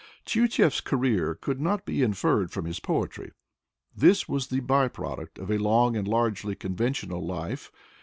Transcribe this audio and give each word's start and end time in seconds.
Tyutchev's 0.25 0.81
career 0.81 1.35
could 1.35 1.61
not 1.61 1.85
be 1.85 2.01
inferred 2.01 2.49
from 2.49 2.65
his 2.65 2.79
poetry. 2.79 3.33
This 3.95 4.27
was 4.27 4.47
the 4.47 4.59
by 4.59 4.87
product 4.87 5.37
of 5.37 5.51
a 5.51 5.59
long 5.59 5.95
and 5.95 6.07
largely 6.07 6.55
conventional 6.55 7.23
life. 7.23 7.71